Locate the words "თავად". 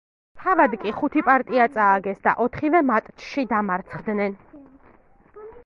0.43-0.71